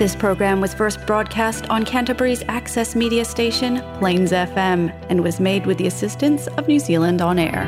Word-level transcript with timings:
This 0.00 0.16
program 0.16 0.62
was 0.62 0.72
first 0.72 0.96
broadcast 1.08 1.68
on 1.68 1.84
Canterbury's 1.84 2.42
access 2.48 2.96
media 2.96 3.22
station, 3.22 3.82
Plains 3.98 4.32
FM, 4.32 4.84
and 5.10 5.20
was 5.22 5.38
made 5.38 5.66
with 5.66 5.76
the 5.76 5.86
assistance 5.88 6.46
of 6.56 6.66
New 6.66 6.80
Zealand 6.80 7.20
On 7.20 7.38
Air. 7.38 7.64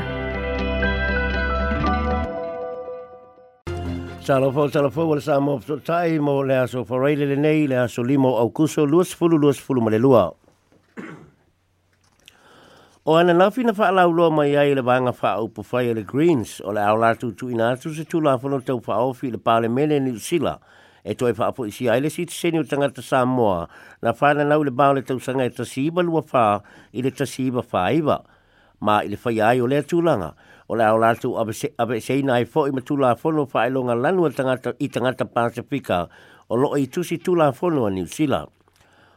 Salofo, 4.29 4.65
salofo, 4.77 5.05
wala 5.13 5.21
sa 5.21 5.37
mo 5.45 5.59
so 5.61 5.77
tai 5.91 6.17
mo 6.29 6.39
le 6.41 6.57
aso 6.63 6.87
foreile 6.89 7.29
le 7.29 7.37
nei 7.37 7.67
le 7.69 7.77
aso 7.85 8.01
limo 8.01 8.33
au 8.41 8.49
kuso 8.51 8.87
luas 8.89 9.13
fulu 9.13 9.37
luas 9.37 9.61
fulu 9.61 9.83
male 9.85 10.01
lua. 10.07 10.25
O 13.05 13.19
ana 13.21 13.37
nafi 13.43 13.61
na 13.69 13.77
wha 13.77 13.91
alau 13.93 14.09
loa 14.11 14.31
mai 14.33 14.57
ai 14.57 14.73
le 14.75 14.81
vanga 14.81 15.13
wha 15.21 15.35
au 15.37 15.51
pufai 15.53 15.93
le 15.95 16.01
Greens 16.15 16.63
o 16.65 16.73
le 16.73 16.81
au 16.81 16.97
latu 16.97 17.35
tu 17.37 17.51
ina 17.53 17.75
atu 17.77 17.93
se 17.93 18.05
tula 18.09 18.39
whanotau 18.41 18.81
wha 18.87 19.03
ofi 19.11 19.29
le 19.31 19.37
pāle 19.37 19.69
mele 19.69 20.01
ni 20.01 20.17
usila. 20.17 20.29
Sila. 20.57 20.57
e 21.03 21.15
toi 21.19 21.33
wha 21.35 21.47
apu 21.51 21.67
isi 21.67 21.89
aile 21.91 22.11
si 22.11 22.25
te 22.27 22.35
senio 22.35 22.63
tangata 22.65 23.03
Samoa, 23.03 23.69
na 24.03 24.13
whana 24.13 24.45
nau 24.45 24.63
le 24.63 24.71
bau 24.71 24.93
le 24.95 25.03
tausanga 25.03 25.43
e 25.47 25.51
ta 25.51 25.65
siiba 25.67 26.01
lua 26.03 26.23
wha 26.23 26.63
i 26.95 27.03
le 27.03 27.11
ta 27.11 27.25
siiba 27.27 27.59
wha 27.63 27.91
iwa, 27.91 28.23
ma 28.81 29.03
i 29.03 29.09
le 29.11 29.17
whai 29.19 29.41
ai 29.41 29.59
o 29.61 29.67
lea 29.67 29.83
tūlanga. 29.83 30.33
O 30.71 30.75
le 30.79 30.87
au 30.87 30.97
lātu 30.97 31.35
abe 31.37 31.99
seina 32.01 32.39
ai 32.39 32.47
fōi 32.49 32.71
ma 32.73 32.81
tūlā 32.87 33.11
whono 33.19 33.47
wha 33.51 33.65
ilonga 33.69 33.97
lanua 33.99 34.31
tangata, 34.33 34.73
i 34.81 34.89
tangata 34.89 35.27
Pasifika 35.27 36.09
o 36.49 36.57
loo 36.57 36.79
i 36.79 36.87
tusi 36.87 37.19
tūlā 37.19 37.51
whono 37.59 37.85
a 37.87 37.91
New 37.91 38.07
Zealand. 38.07 38.49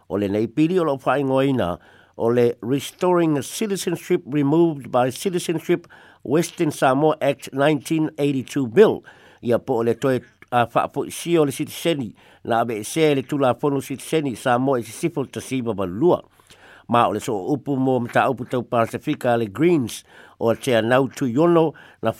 O 0.09 0.17
le 0.17 0.27
nei 0.27 0.47
pili 0.49 0.79
o 0.81 0.83
loo 0.83 0.97
wha 1.05 1.15
ingoina, 1.21 1.69
o 2.17 2.27
le 2.29 2.53
Restoring 2.61 3.39
Citizenship 3.41 4.23
Removed 4.25 4.91
by 4.91 5.09
Citizenship 5.11 5.87
Western 6.23 6.71
Samoa 6.71 7.15
Act 7.21 7.51
1982 7.53 8.67
Bill, 8.67 9.03
ia 9.41 9.59
po 9.59 9.77
o 9.79 9.83
le 9.87 9.93
toi 9.95 10.19
a 10.61 10.67
fa 10.67 10.87
po 10.87 11.03
si 11.09 11.35
o 11.37 11.43
le 11.43 11.51
sitiseni 11.51 12.13
na 12.47 12.63
be 12.63 12.83
se 12.83 13.13
le 13.15 13.23
tula 13.23 13.53
fono 13.59 13.79
sitiseni 13.81 14.35
sa 14.37 14.57
mo 14.57 14.77
e 14.77 14.83
si 14.83 15.09
ba 15.09 15.83
lua 15.85 16.21
ma 16.87 17.07
o 17.07 17.11
le 17.11 17.19
so 17.19 17.35
upu 17.51 17.75
mo 17.75 17.99
mta 17.99 18.29
upu 18.29 18.45
tau 18.47 18.63
Pasifika 18.63 19.35
le 19.37 19.47
Greens 19.47 20.03
o 20.39 20.53
te 20.55 20.75
anau 20.79 21.09
tu 21.09 21.25
yono 21.27 21.73
na 22.01 22.13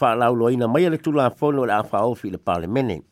ina 0.51 0.67
mai 0.67 0.89
le 0.89 0.97
tula 0.97 1.29
fono 1.29 1.63
le 1.65 1.71
a 1.71 1.83
fi 2.15 2.29
le 2.31 2.37
parlemene. 2.37 3.03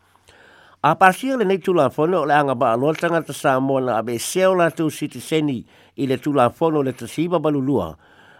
A 0.83 0.95
pasia 0.95 1.37
le 1.37 1.45
nei 1.45 1.61
la 1.67 1.89
fono 1.89 2.21
o 2.21 2.25
le 2.25 2.33
anga 2.33 2.53
ba 2.55 2.71
aloa 2.73 2.93
sa 3.31 3.59
mo 3.61 3.79
na 3.79 4.03
se 4.19 4.45
o 4.45 4.53
la 4.53 4.71
tu 4.71 4.89
sitiseni 4.89 5.63
i 5.95 6.05
le 6.07 6.17
tula 6.17 6.49
fono 6.49 6.81
le 6.81 6.91
ba 7.29 7.49
lua 7.49 7.95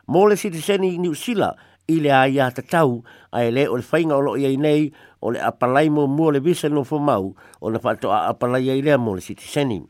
Mo 0.08 0.28
le 0.28 0.36
sitiseni 0.36 0.98
New 1.00 1.14
Zealand 1.16 1.56
ile 1.88 2.03
le 2.03 2.12
aia 2.14 2.52
te 2.52 2.62
tau 2.62 3.03
a 3.31 3.44
ele 3.44 3.67
o 3.67 3.78
le 3.78 3.84
whainga 3.84 4.16
o 4.16 4.22
loo 4.22 4.38
iei 4.38 4.58
nei 4.58 4.92
o 5.20 5.31
le 5.31 5.39
apalai 5.39 5.89
mo 5.89 6.08
mua 6.08 6.31
le 6.31 6.39
visa 6.39 6.70
no 6.70 6.84
fo 6.84 6.98
mau 7.00 7.36
o 7.59 7.70
na 7.70 7.80
whato 7.84 8.12
a 8.12 8.28
apalai 8.31 8.64
iei 8.64 8.81
lea 8.81 8.98
mo 8.98 9.14
le 9.16 9.22
siti 9.22 9.44
seni. 9.44 9.81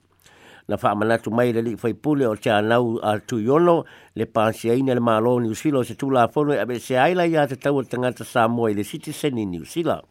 Na 0.68 0.78
wha 0.82 0.92
amanatu 0.92 1.30
mai 1.32 1.52
le 1.54 1.62
li 1.62 1.76
whaipule 1.76 2.26
o 2.28 2.36
te 2.36 2.50
anau 2.50 3.00
a 3.04 3.20
tuiono 3.20 3.84
le 4.16 4.26
pansi 4.26 4.70
aine 4.70 4.94
le 4.96 5.00
malo 5.00 5.40
ni 5.40 5.50
usila 5.50 5.80
o 5.80 5.84
se 5.84 5.96
tula 5.96 6.24
a 6.24 6.28
fono 6.28 6.54
e 6.54 6.60
abe 6.60 6.80
se 6.80 6.98
aila 6.98 7.26
ia 7.28 7.46
te 7.48 7.56
tau 7.56 7.78
o 7.78 7.84
tangata 7.84 8.24
sa 8.24 8.48
mua 8.48 8.74
le 8.74 8.84
siti 8.84 9.12
seni 9.14 9.46
ni 9.46 9.60
usila. 9.60 10.02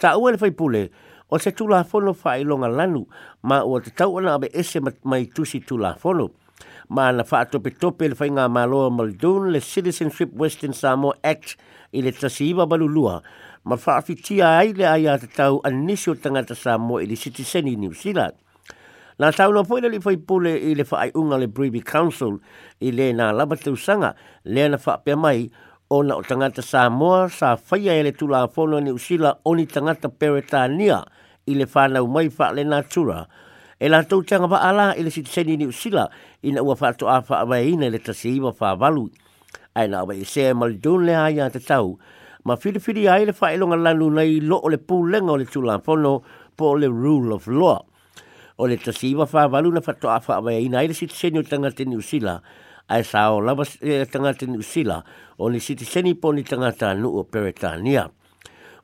Ta 0.00 0.16
ua 0.18 0.30
le 0.32 0.38
whaipule 0.40 0.90
o 1.28 1.38
se 1.38 1.52
tula 1.52 1.78
a 1.80 1.84
fono 1.84 2.16
wha 2.24 2.68
lanu 2.68 3.06
ma 3.42 3.62
ua 3.62 3.80
te 3.80 3.90
tau 3.90 4.14
ona 4.16 4.34
abe 4.34 4.50
ese 4.52 4.80
mai 5.04 5.26
tusi 5.26 5.60
tula 5.60 5.90
a 5.90 5.94
fono 5.94 6.30
ma 6.88 7.10
na 7.12 7.24
fa 7.26 7.44
tope 7.46 7.70
tope 7.74 8.02
le 8.06 8.14
fainga 8.14 8.46
ma 8.50 8.64
lo 8.66 8.90
maldun 8.90 9.50
le 9.50 9.60
citizenship 9.60 10.32
western 10.34 10.72
samoa 10.72 11.14
act 11.24 11.56
i 11.98 12.02
le 12.02 12.12
tasiva 12.14 12.66
balulua 12.66 13.20
ma 13.66 13.76
fa 13.76 14.00
fitia 14.02 14.50
ai 14.62 14.72
le 14.72 14.86
ai 14.86 15.08
ata 15.10 15.52
o 15.54 15.60
anisio 15.66 16.14
tangata 16.14 16.54
samoa 16.54 17.02
i 17.02 17.06
le 17.06 17.16
citizen 17.16 17.64
new 17.66 17.92
zealand 17.92 18.34
Nā 19.16 19.30
tau 19.32 19.48
nō 19.48 19.62
pōina 19.64 19.88
li 19.88 19.96
foi 19.96 20.18
pule 20.28 20.50
i 20.60 20.74
le 20.76 20.84
fai 20.84 21.08
unga 21.16 21.38
le 21.40 21.46
Brewery 21.48 21.80
Council 21.88 22.34
i 22.84 22.90
le 22.92 23.06
nā 23.16 23.30
labatau 23.32 23.72
sanga 23.80 24.10
le 24.44 24.66
na 24.68 24.76
fa 24.76 24.98
pe 25.00 25.14
mai 25.16 25.46
o 25.88 26.02
na 26.04 26.18
o 26.20 26.20
tangata 26.28 26.60
Samoa 26.60 27.24
sa 27.32 27.54
whaia 27.56 27.94
e 27.96 28.02
le 28.04 28.12
tūlā 28.12 28.42
fono 28.52 28.76
ni 28.84 28.92
usila 28.92 29.30
o 29.48 29.54
ni 29.56 29.64
tangata 29.72 30.10
peretānia 30.12 30.98
i 31.48 31.56
le 31.56 31.64
whānau 31.64 32.04
mai 32.12 32.28
fa 32.28 32.50
le 32.52 32.66
natura 32.68 33.22
e 33.78 33.88
la 33.88 34.02
tau 34.08 34.22
tanga 34.24 34.46
wa 34.48 34.56
ala 34.68 34.94
ele 34.96 35.10
si 35.12 35.20
tseni 35.22 35.56
ni 35.56 35.66
usila 35.68 36.08
ina 36.42 36.62
ua 36.64 36.76
whato 36.80 37.08
a 37.12 37.20
wha 37.28 37.38
awa 37.44 37.60
ina 37.60 37.90
le 37.92 37.98
tasi 37.98 38.36
iwa 38.36 38.54
wha 38.60 38.72
walu. 38.74 39.10
Aina 39.76 39.98
awa 40.00 40.14
i 40.16 40.24
se 40.24 40.48
e 40.50 40.54
dun 40.80 41.04
le 41.04 41.12
aia 41.14 41.50
te 41.50 41.58
tau. 41.60 41.98
Ma 42.44 42.56
whiriwhiri 42.56 43.08
ai 43.08 43.26
le 43.26 43.34
wha 43.40 43.52
elonga 43.52 43.76
lanu 43.76 44.08
nei 44.10 44.40
lo 44.40 44.56
o 44.64 44.68
le 44.68 44.78
pūlenga 44.80 45.30
o 45.30 45.36
le 45.36 45.44
tula 45.44 45.78
pono 45.80 46.22
po 46.56 46.72
le 46.76 46.86
rule 46.88 47.34
of 47.34 47.46
law. 47.48 47.84
O 48.56 48.64
le 48.66 48.76
tasi 48.78 49.12
iwa 49.12 49.28
wha 49.28 49.44
walu 49.46 49.72
na 49.74 49.82
whato 49.84 50.08
a 50.08 50.20
wha 50.26 50.34
awa 50.40 50.54
ina 50.56 50.82
ele 50.82 50.94
si 50.94 51.06
tseni 51.06 51.38
o 51.38 51.42
tanga 51.42 51.70
te 51.70 51.84
usila 51.84 52.40
ai 52.88 53.04
sa 53.04 53.32
o 53.34 53.40
lava 53.40 53.64
e 53.84 54.00
eh, 54.00 54.06
tanga 54.08 54.32
te 54.32 54.46
usila 54.56 55.04
o 55.36 55.48
ni 55.52 55.60
si 55.60 55.74
tseni 55.74 56.14
po 56.16 56.32
ni 56.32 56.44
tanga 56.44 56.72
ta 56.72 56.96
o 56.96 57.24
peretania 57.28 58.08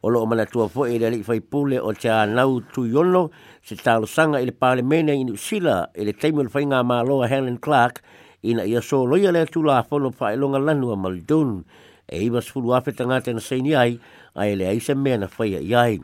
o 0.05 0.09
loo 0.11 0.27
mana 0.27 0.47
tua 0.47 0.67
fo 0.69 0.85
e 0.87 0.99
lai 0.99 1.23
fai 1.23 1.39
pule 1.41 1.79
o 1.79 1.93
te 1.95 2.09
anau 2.11 2.59
tu 2.75 2.83
yono 2.93 3.31
se 3.63 3.77
talo 3.79 4.03
sanga 4.07 4.41
ili 4.43 4.51
e 4.51 4.59
pale 4.59 4.83
mene 4.83 5.15
ini 5.15 5.31
usila 5.31 5.87
ili 5.95 6.11
e 6.11 6.15
teimu 6.19 6.43
ili 6.43 6.51
fai 6.51 6.65
ngā 6.67 6.81
māloa 6.83 7.29
Helen 7.31 7.55
Clark 7.63 8.01
ina 8.43 8.65
ia 8.67 8.83
so 8.83 9.05
loia 9.07 9.31
lea 9.31 9.47
tu 9.47 9.63
la 9.63 9.79
fono 9.87 10.11
fa 10.11 10.33
ilonga 10.35 10.59
lanu 10.59 10.91
a 10.91 10.97
Maldun 10.99 11.63
e 12.11 12.19
iwa 12.27 12.43
sfulu 12.43 12.75
afe 12.75 12.91
tanga 12.99 13.21
tena 13.23 13.39
seini 13.41 13.77
ai 13.79 13.95
a 14.35 14.49
ele 14.51 14.67
aise 14.67 14.95
mea 14.99 15.21
na 15.23 15.29
fai 15.31 15.53
a 15.55 15.61
iai 15.63 16.01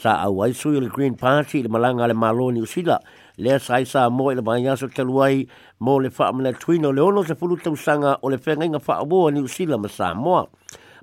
sa 0.00 0.16
au 0.24 0.40
aisu 0.40 0.72
ili 0.80 0.88
Green 0.88 1.14
Party 1.14 1.60
ili 1.60 1.68
malanga 1.68 2.06
le 2.08 2.16
māloa 2.16 2.56
ni 2.56 2.64
usila 2.64 2.96
lea 3.36 3.58
sa 3.60 3.76
sai 3.76 3.84
sa 3.84 4.08
mo 4.08 4.32
ili 4.32 4.40
e 4.40 4.44
bayaso 4.48 4.88
te 4.88 5.04
luai 5.04 5.44
mo 5.80 5.98
le 6.00 6.08
fa 6.08 6.32
amana 6.32 6.56
tuino 6.56 6.88
le 6.88 7.04
ono 7.04 7.20
se 7.22 7.34
fulu 7.36 7.60
tausanga 7.60 8.16
o 8.22 8.32
le 8.32 8.38
fenga 8.40 8.64
inga 8.64 8.80
fa 8.80 8.96
awoa 9.04 9.28
ni 9.30 9.44
usila 9.44 9.76
ma 9.76 9.88
sa 9.92 10.14
moa 10.16 10.48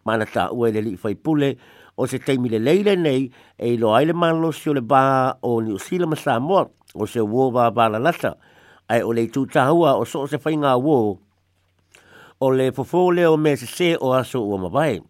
mana 0.04 0.26
ta 0.26 0.50
ua 0.50 0.74
ili 0.74 0.98
fai 0.98 1.14
pule 1.14 1.54
o 1.96 2.08
se 2.08 2.20
teimi 2.20 2.50
le 2.50 2.60
leile 2.60 2.96
nei 2.96 3.30
e 3.58 3.74
ilo 3.74 3.94
aile 3.96 4.14
manlo 4.14 4.52
si 4.52 4.70
o 4.70 4.74
le 4.74 4.82
ba 4.82 5.34
o 5.42 5.62
ni 5.62 5.72
usila 5.74 6.08
ma 6.10 6.16
Samoa 6.16 6.68
o 6.96 7.06
se 7.06 7.20
uo 7.22 7.52
ba 7.52 7.70
ba 7.72 7.90
la 7.90 8.00
lata. 8.00 8.38
Ai 8.90 9.02
o 9.02 9.12
le 9.14 9.28
tu 9.30 9.46
tahua 9.46 9.94
o 9.96 10.04
so 10.06 10.22
o 10.26 10.28
se 10.28 10.38
whainga 10.44 10.76
uo 10.78 11.20
o 12.40 12.50
le 12.52 12.72
fofo 12.72 13.12
leo 13.12 13.38
me 13.38 13.56
se 13.56 13.66
se 13.66 13.98
o 14.00 14.14
aso 14.14 14.42
ua 14.44 14.58
mabai. 14.58 15.02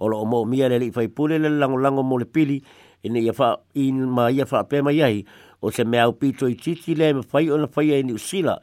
O 0.00 0.08
lo 0.08 0.20
o 0.20 0.24
mo 0.24 0.44
mia 0.44 0.68
le 0.68 0.78
li 0.78 0.90
fai 0.90 1.08
pule 1.08 1.38
le 1.38 1.48
lango 1.48 1.76
lango 1.78 2.02
mo 2.02 2.18
le 2.18 2.24
pili 2.24 2.62
ina 3.04 3.18
e 3.20 3.20
ne 3.20 3.20
ia 3.20 3.32
fa 3.32 3.56
in 3.74 4.08
ma 4.08 4.28
ia 4.32 4.46
fa 4.46 4.64
pe 4.64 4.82
mai 4.82 5.02
ai 5.04 5.24
o 5.60 5.70
se 5.70 5.84
mea 5.84 6.08
upito 6.08 6.46
i 6.48 6.56
titi 6.56 6.94
le 6.94 7.12
me 7.12 7.22
fai 7.22 7.48
o 7.50 7.56
na 7.56 7.66
fai 7.68 7.92
e 7.92 8.02
ni 8.02 8.12
usila 8.12 8.56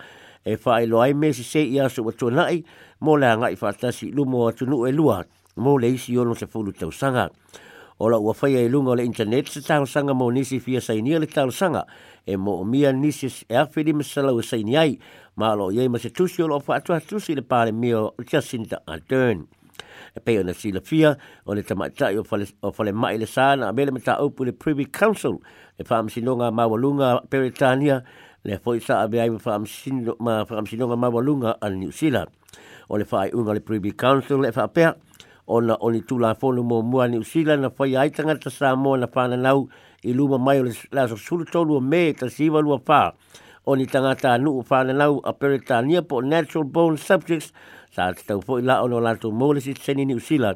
e 0.46 0.58
fa 0.58 0.82
lo 0.86 1.02
ai 1.02 1.14
me 1.14 1.32
se 1.34 1.44
se 1.44 1.60
i 1.62 1.80
aso 1.80 2.02
ua 2.02 2.12
tuanai 2.12 2.66
mo 3.02 3.16
le 3.18 3.28
anga 3.30 3.50
i 3.54 3.56
fatasi 3.56 4.10
lumo 4.12 4.50
nu 4.66 4.86
e 4.90 4.92
luat. 4.92 5.28
mo 5.56 5.78
le 5.78 5.90
isi 5.90 6.16
ono 6.18 6.34
se 6.34 6.48
fulu 6.48 6.72
tau 6.72 6.92
sanga. 6.92 7.30
O 8.00 8.10
la 8.10 8.18
ua 8.18 8.34
whaia 8.40 8.60
e 8.62 8.70
lunga 8.70 8.92
o 8.92 8.96
le 8.96 9.04
internet 9.04 9.48
se 9.50 9.62
tau 9.62 9.86
sanga 9.86 10.14
mo 10.14 10.30
nisi 10.32 10.60
fia 10.60 10.80
sainia 10.82 11.20
le 11.20 11.28
tau 11.28 11.50
sanga 11.52 11.86
e 12.26 12.36
mo 12.38 12.54
o 12.62 12.64
mia 12.66 12.92
nisi 12.92 13.28
e 13.48 13.56
awhiri 13.56 13.90
e 13.90 13.94
ma 13.94 14.04
salau 14.04 14.40
e 14.40 14.44
saini 14.44 14.78
ai 14.78 15.00
ma 15.36 15.52
alo 15.52 15.70
iei 15.72 15.88
ma 15.90 16.00
se 16.00 16.10
tusi 16.10 16.42
o 16.42 16.48
lo 16.48 16.62
wha 16.66 16.76
atua 16.76 17.00
tusi 17.00 17.36
le 17.36 17.42
pāle 17.42 17.72
mia 17.72 18.00
o 18.02 18.14
Jacinta 18.26 18.82
Ardern. 18.88 19.46
E 20.14 20.20
pei 20.20 20.40
ona 20.40 20.54
sila 20.54 20.82
fia 20.82 21.16
o 21.46 21.54
le 21.54 21.64
tamaitai 21.64 22.18
o 22.18 22.26
whale 22.28 22.92
mai 22.92 23.18
le 23.20 23.26
sāna 23.26 23.68
a 23.70 23.74
mele 23.74 23.92
mata 23.92 24.18
upu 24.24 24.46
le 24.46 24.52
Privy 24.54 24.86
Council 24.90 25.38
e 25.78 25.84
whaamisinonga 25.88 26.52
mawalunga 26.52 27.22
Peretania 27.30 28.04
le 28.44 28.58
foi 28.58 28.80
sa 28.80 29.02
ave 29.04 29.22
ai 29.22 29.30
whaamisinonga 29.30 30.96
mawalunga 30.98 31.58
al 31.62 31.76
New 31.76 31.92
Zealand. 31.92 32.30
O 32.90 32.98
le 32.98 33.06
whaai 33.10 33.30
unga 33.34 33.54
le 33.54 33.62
Privy 33.62 33.92
Council 33.94 34.44
e 34.46 34.50
whaapea 34.52 34.98
ona 35.48 35.76
oni 35.80 36.02
tu 36.02 36.18
la 36.20 36.36
fonu 36.36 36.64
mo 36.64 36.82
mua 36.82 37.08
ni 37.08 37.18
usila 37.18 37.58
na 37.58 37.70
fai 37.70 37.96
ai 37.96 38.10
tanga 38.10 38.38
ta 38.38 38.50
sa 38.50 38.76
mo 38.76 38.96
na 38.96 39.08
pa 39.08 39.28
na 39.28 39.54
i 40.04 40.14
luma 40.14 40.38
mai 40.38 40.60
o 40.60 40.66
la 40.92 41.08
so 41.08 41.16
sulu 41.16 41.46
tolu 41.46 41.82
me 41.82 42.14
ta 42.14 42.28
siwa 42.30 42.62
lua 42.62 42.80
pa 42.80 43.14
oni 43.66 43.86
tanga 43.86 44.16
ta 44.16 44.38
nu 44.38 44.64
pa 44.68 44.84
na 44.84 44.94
nau 44.94 45.20
a 45.24 45.34
perita 45.34 45.82
nia 45.82 46.02
po 46.02 46.22
natural 46.22 46.64
bone 46.66 46.98
subjects 46.98 47.52
sa 47.92 48.14
ta 48.14 48.40
fo 48.40 48.60
la 48.60 48.82
ona 48.84 49.00
la 49.00 49.16
tu 49.16 49.32
mo 49.32 49.54
le 49.54 49.60
si 49.62 49.74
seni 49.74 50.06
ni 50.06 50.14
usila 50.14 50.56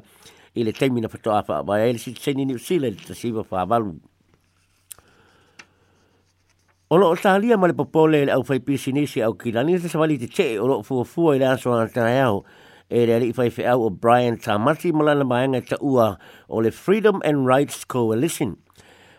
i 0.56 0.64
le 0.64 0.72
temi 0.72 1.02
na 1.02 1.08
fatoa 1.08 1.44
fa 1.44 1.64
ba 1.64 1.80
ele 1.82 1.98
si 1.98 2.14
seni 2.16 2.46
ni 2.46 2.54
usila 2.54 2.90
ta 2.92 3.14
siwa 3.14 3.44
pa 3.44 3.66
valu 3.66 3.98
O 6.90 6.98
lo 6.98 7.16
salia 7.18 7.58
male 7.58 7.74
popole 7.74 8.30
au 8.30 8.44
fai 8.46 8.60
pisinisi 8.62 9.18
au 9.26 9.34
kilani 9.34 9.80
sa 9.82 9.90
sa 9.90 9.98
valiti 9.98 10.28
che 10.30 10.60
o 10.60 10.68
lo 10.68 10.84
fu 10.84 11.04
fu 11.04 11.34
ile 11.34 11.44
aso 11.50 11.74
antayao 11.74 12.46
e 12.90 13.06
le 13.08 13.16
ali 13.16 13.34
fai 13.34 13.50
fai 13.50 13.66
o 13.74 13.90
Brian 13.90 14.38
Tamati 14.38 14.92
malana 14.94 15.26
maenga 15.26 15.66
ta 15.68 15.76
ua 15.82 16.16
o 16.50 16.60
le 16.62 16.70
Freedom 16.72 17.20
and 17.26 17.46
Rights 17.46 17.84
Coalition. 17.86 18.58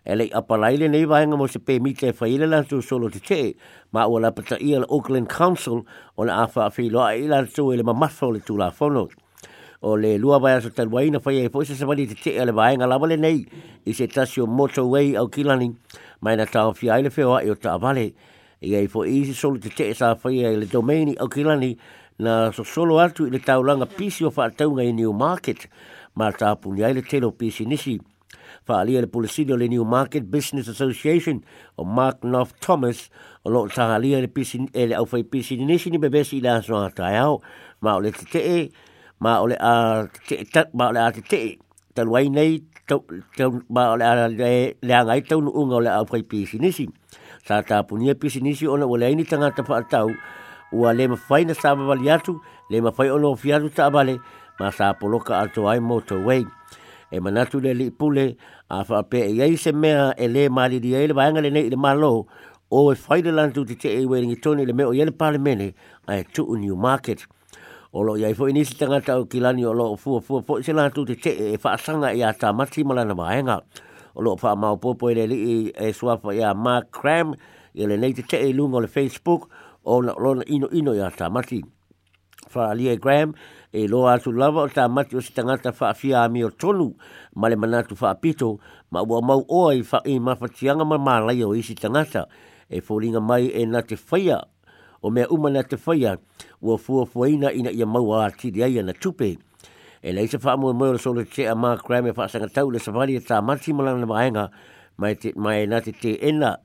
E 0.06 0.14
le 0.14 0.28
apalaile 0.30 0.86
nei 0.88 1.04
vaenga 1.04 1.34
mo 1.36 1.46
se 1.48 1.58
pēmite 1.58 2.12
fai 2.14 2.36
le 2.38 2.46
lantu 2.46 2.78
solo 2.80 3.08
te 3.10 3.18
te, 3.18 3.40
ma 3.92 4.06
ua 4.06 4.20
la 4.20 4.30
pata 4.30 4.56
ia 4.62 4.78
le 4.80 4.86
Auckland 4.88 5.26
Council 5.28 5.80
o 6.16 6.22
le 6.22 6.30
awha 6.30 6.66
a 6.66 6.70
whiloa 6.70 7.14
e 7.18 7.24
i 7.24 7.28
lantu 7.28 7.72
e 7.72 7.76
le 7.76 7.82
mamafo 7.82 8.30
le 8.32 8.38
tūla 8.40 8.70
whanot 8.78 9.10
o 9.82 9.92
le 9.98 10.14
lua 10.18 10.38
vai 10.40 10.54
aso 10.56 10.70
taluaina 10.70 11.20
fai 11.20 11.42
e 11.44 11.48
poisa 11.50 11.74
samani 11.74 12.06
te 12.06 12.14
te 12.14 12.36
ale 12.40 12.52
vaenga 12.54 12.86
lawa 12.86 13.08
le 13.10 13.16
nei 13.16 13.42
i 13.84 13.92
se 13.92 14.06
tasi 14.06 14.40
o 14.40 14.46
motorway 14.46 15.16
au 15.18 15.26
kilani 15.28 15.68
mai 16.20 16.36
na 16.38 16.44
tau 16.48 16.72
fia 16.72 16.94
aile 16.94 17.10
whewa 17.12 17.42
e 17.44 17.50
o 17.50 17.54
ta 17.54 17.74
avale 17.78 18.06
i 18.64 18.86
fo 18.88 19.02
i 19.04 19.24
se 19.28 19.34
solo 19.36 19.58
te 19.58 19.68
te 19.68 19.90
sa 19.94 20.14
fai 20.16 20.40
e 20.46 20.54
le 20.56 20.66
domaini 20.66 21.16
au 21.18 21.28
kilani 21.28 21.76
na 22.18 22.50
so 22.50 22.62
solo 22.64 22.96
atu 22.98 23.26
i 23.28 23.30
le 23.30 23.38
taulanga 23.40 23.84
pisi 23.86 24.24
o 24.24 24.30
whaataunga 24.32 24.82
i 24.84 24.92
New 24.92 25.12
Market 25.12 25.66
ma 26.16 26.30
tāpuni 26.32 26.84
ai 26.84 26.94
le 26.96 27.02
telo 27.04 27.30
pisi 27.32 27.66
nisi. 27.66 28.00
Whaalia 28.66 29.02
le 29.04 29.06
pulisini 29.06 29.52
o 29.52 29.56
le 29.56 29.68
New 29.68 29.84
Market 29.84 30.24
Business 30.30 30.68
Association 30.68 31.42
o 31.78 31.84
Mark 31.84 32.20
Knopf 32.22 32.54
Thomas 32.60 33.10
o 33.44 33.50
loo 33.50 33.68
tahalia 33.68 34.20
le 34.20 34.28
pisi 34.28 34.64
e 34.74 34.86
le 34.88 34.94
auwhai 34.96 35.24
pisi 35.24 35.56
nisi 35.60 35.90
ni 35.90 35.98
bebesi 35.98 36.40
i 36.40 36.48
aso 36.48 36.72
soa 36.74 36.90
tae 36.90 37.16
au 37.20 37.42
ma 37.80 37.94
o 37.96 38.00
le 38.00 38.12
te 38.12 38.40
e 38.56 38.70
ma 39.20 39.38
o 39.42 39.46
le 39.46 39.56
a 39.60 40.08
te 40.28 40.64
ma 40.72 40.88
o 40.88 40.92
le 40.92 41.00
a 41.04 41.12
te 41.12 41.20
te 41.22 41.36
e 41.36 41.52
taluai 41.94 42.28
nei 42.32 42.64
ma 43.68 43.92
o 43.92 43.96
le 44.00 44.04
a 44.06 44.26
le 44.32 44.94
a 44.94 45.04
ngai 45.04 45.20
taunu 45.28 45.52
unga 45.52 45.74
o 45.76 45.80
le 45.84 45.88
auwhai 45.92 46.22
pisi 46.24 46.58
nisi. 46.60 46.88
Sa 47.44 47.60
tāpuni 47.62 48.08
e 48.10 48.14
pisi 48.16 48.40
nisi 48.40 48.66
o 48.66 48.74
le 48.74 49.04
aini 49.04 49.24
tangata 49.28 49.62
whaatau 49.62 50.10
ua 50.72 50.92
le 50.92 51.08
mawhai 51.08 51.44
na 51.46 51.54
sa 51.54 51.74
mawali 51.76 52.10
atu, 52.10 52.40
le 52.70 52.80
mawhai 52.80 53.10
ono 53.10 53.34
fi 53.36 53.52
atu 53.52 53.70
ta 53.70 53.86
abale, 53.86 54.20
ma 54.58 54.70
sa 54.70 54.92
poloka 54.94 55.38
ato 55.38 55.68
ai 55.68 55.80
mo 55.80 56.00
tau 56.00 56.24
wei. 56.26 56.44
E 57.10 57.20
manatu 57.20 57.60
le 57.60 57.74
li 57.74 57.90
pule, 57.90 58.36
a 58.68 58.82
wha 58.88 59.02
pe 59.02 59.20
e 59.30 59.36
yei 59.38 59.56
se 59.56 59.72
mea 59.72 60.14
e 60.18 60.26
le 60.28 60.48
maali 60.48 60.80
di 60.80 60.94
eile 60.94 61.12
vaanga 61.14 61.40
le 61.40 61.50
nei 61.50 61.70
le 61.70 61.76
malo, 61.76 62.26
o 62.70 62.92
e 62.92 62.96
whai 63.06 63.22
le 63.22 63.30
lantu 63.30 63.64
te 63.64 63.76
te 63.76 63.88
e 63.94 64.04
wei 64.06 64.20
ringi 64.26 64.38
toni 64.40 64.66
le 64.66 64.72
meo 64.72 64.92
yele 64.92 65.12
pale 65.12 65.38
mene, 65.38 65.74
a 66.08 66.14
e 66.18 66.24
tuu 66.24 66.56
new 66.56 66.74
market. 66.76 67.24
lo 67.96 68.12
iai 68.16 68.34
fo 68.36 68.44
inisi 68.46 68.76
tangata 68.76 69.16
o 69.18 69.24
kilani 69.24 69.64
o 69.64 69.72
lo 69.72 69.84
o 69.96 69.96
fua 69.96 70.20
fua 70.20 70.42
fo 70.42 70.60
se 70.60 70.72
lantu 70.76 71.04
te 71.06 71.14
te 71.16 71.30
e, 71.32 71.52
e 71.56 71.56
whaasanga 71.62 72.10
i 72.12 72.20
a 72.22 72.34
mati 72.52 72.84
malana 72.84 73.14
vaanga. 73.14 73.62
O 74.14 74.20
lo 74.20 74.32
o 74.36 74.36
wha 74.36 74.52
maopopo 74.56 75.08
e 75.10 75.14
le 75.14 75.26
li 75.26 75.68
e 75.72 75.92
suafa 75.94 76.32
i 76.34 76.42
a 76.44 76.52
Mark 76.54 76.90
Cram, 76.90 77.32
i 77.72 77.86
le 77.86 77.96
nei 77.96 78.12
te 78.12 78.20
te 78.22 78.36
e 78.40 78.52
lunga 78.52 78.76
o 78.76 78.80
le 78.80 78.86
Facebook, 78.88 79.46
o 79.86 80.02
na 80.02 80.12
lona 80.18 80.42
ino 80.50 80.68
ino 80.74 80.92
ya 80.94 81.08
ta 81.14 81.30
mati 81.30 81.62
fa 82.50 82.70
ali 82.74 82.92
gram 82.98 83.32
e 83.72 83.86
lo 83.88 84.06
atu 84.10 84.32
lava 84.34 84.62
o 84.66 84.68
ta 84.68 84.88
mati 84.90 85.14
o 85.16 85.20
sitanga 85.22 85.56
ta 85.62 85.70
fa 85.72 85.94
fia 85.94 86.26
mi 86.28 86.44
o 86.44 86.50
tolu 86.50 86.90
male 87.38 87.54
mana 87.56 87.82
tu 87.86 87.94
fa 87.96 88.14
pito 88.18 88.58
ma 88.90 89.02
wa 89.06 89.20
mau 89.22 89.44
o 89.48 89.68
ai 89.70 89.82
fa 89.86 90.02
e 90.04 90.18
ma 90.18 90.34
fa 90.36 90.48
tianga 90.50 90.82
ma 90.84 90.98
ma 90.98 91.20
la 91.22 91.32
yo 91.32 91.54
isi 91.54 91.74
tanga 91.74 92.02
ta 92.04 92.22
e 92.68 92.80
folinga 92.82 93.20
mai 93.22 93.46
e 93.46 93.62
na 93.66 93.80
te 93.82 93.96
faia 93.96 94.38
o 95.02 95.10
mea 95.10 95.26
uma 95.30 95.50
na 95.50 95.62
te 95.62 95.76
faia 95.78 96.18
ua 96.60 96.76
fua 96.78 97.06
fuaina 97.06 97.52
ina 97.54 97.70
ia 97.70 97.86
mau 97.86 98.10
a 98.18 98.30
tiri 98.34 98.62
aia 98.66 98.82
na 98.82 98.92
tupe 98.92 99.38
e 100.02 100.12
lei 100.12 100.26
se 100.26 100.38
faamoe 100.38 100.74
moe 100.74 100.88
o 100.90 100.94
le 100.98 100.98
solo 100.98 101.22
tea 101.24 101.54
ma 101.54 101.76
krame 101.78 102.10
faasagatau 102.12 102.70
le 102.74 102.78
savali 102.82 103.14
e 103.16 103.20
tamati 103.22 103.70
ma 103.72 103.84
lana 103.86 104.06
maega 104.06 104.50
mai 104.98 105.62
e 105.62 105.66
na 105.66 105.78
te 105.80 105.92
teena 105.94 106.58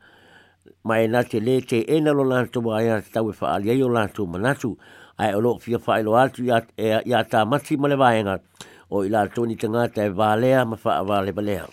mai 0.83 1.07
na 1.07 1.23
te 1.23 1.39
le 1.39 1.59
te 1.61 1.79
ena 1.95 2.11
lo 2.13 2.23
lantu 2.23 2.59
mai 2.61 2.89
a 2.89 3.01
tau 3.13 3.29
e 3.29 3.33
whaali 3.39 3.69
ei 3.69 3.81
o 3.83 3.87
lantu 3.89 4.25
manatu 4.27 4.75
ai 5.17 5.33
o 5.35 5.39
loo 5.41 5.57
fia 5.59 5.77
whaelo 5.77 6.15
atu 6.17 6.43
ia 6.45 6.57
e 6.77 7.23
tā 7.31 7.45
mati 7.51 7.75
male 7.77 7.95
vaenga 7.97 8.35
o 8.89 9.03
i 9.05 9.09
la 9.09 9.27
toni 9.27 9.55
tangata 9.55 10.03
e 10.05 10.09
valea 10.09 10.65
ma 10.65 10.77
wha 10.83 10.95
vāle 11.09 11.31
balea. 11.33 11.67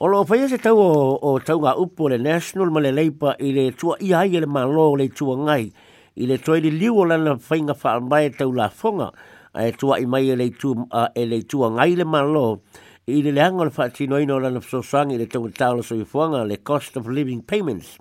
O 0.00 0.06
loo 0.06 0.24
se 0.26 0.58
tau 0.58 0.76
o, 0.78 1.18
o 1.22 1.38
tau 1.40 1.58
ngā 1.60 1.72
upo 1.76 2.08
le 2.08 2.18
national 2.18 2.70
ma 2.70 2.80
le 2.80 2.92
leipa 2.92 3.34
i 3.40 3.52
le 3.52 3.72
tua 3.72 3.96
iai 4.00 4.36
e 4.36 4.40
le 4.40 4.46
malo 4.46 4.94
le 4.96 5.08
tua 5.08 5.36
ngai 5.36 5.70
i 6.16 6.26
le 6.26 6.38
toi 6.38 6.60
li 6.60 6.70
liu 6.70 6.98
o 6.98 7.04
lana 7.04 7.34
whainga 7.36 7.74
wha 7.74 7.96
ambai 7.96 8.30
tau 8.30 8.52
la 8.52 8.68
fonga 8.68 9.10
ai 9.54 9.72
tua 9.72 9.98
i 9.98 10.06
mai 10.06 10.30
e 10.30 10.36
le 10.36 10.50
tua, 10.50 11.10
e 11.14 11.24
le 11.26 11.42
tua 11.42 11.70
ngai 11.70 11.96
le 11.96 12.04
malo 12.04 12.54
le 12.54 12.86
i 13.08 13.22
le 13.24 13.30
leanga 13.32 13.64
le 13.64 13.70
whaati 13.72 14.04
noi 14.06 14.26
no 14.28 14.36
rana 14.38 14.60
fsosangi 14.60 15.16
le 15.16 15.24
tonga 15.32 15.48
tāla 15.56 15.82
so 15.84 15.96
i 15.96 16.02
whuanga 16.04 16.42
le 16.44 16.58
cost 16.58 16.96
of 16.96 17.06
living 17.08 17.40
payments. 17.40 17.94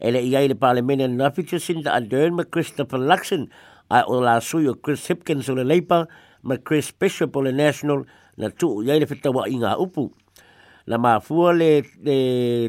E 0.00 0.10
le 0.10 0.22
iai 0.24 0.48
le 0.48 0.56
pālemene 0.56 1.04
na 1.12 1.28
whitia 1.36 1.58
sinta 1.60 1.92
a 1.92 2.00
Dern 2.00 2.38
ma 2.38 2.44
Christopher 2.46 2.96
Luxon 2.98 3.44
ai 3.92 4.00
o 4.08 4.22
la 4.24 4.38
sui 4.40 4.64
o 4.68 4.74
Chris 4.80 5.04
Hipkins 5.12 5.50
o 5.52 5.56
le 5.58 5.66
leipa 5.68 6.06
ma 6.48 6.56
Chris 6.56 6.88
Bishop 6.98 7.36
o 7.36 7.42
le 7.44 7.52
National 7.52 8.06
na 8.38 8.48
tu 8.50 8.70
o 8.72 8.80
iai 8.82 9.02
le 9.04 9.08
whitawa 9.12 9.44
i 9.52 9.58
ngā 9.60 9.74
upu. 9.84 10.06
Na 10.88 10.96
māfua 10.98 11.52
le, 11.54 11.68
le, 12.00 12.16